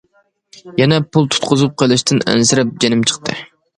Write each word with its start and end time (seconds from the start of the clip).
يەنە 0.81 0.97
پۇل 1.17 1.29
تۇتقۇزۇپ 1.35 1.75
قېلىشتىن 1.83 2.25
ئەنسىرەپ 2.33 2.73
جېنىم 2.85 3.09
چىقتى. 3.13 3.37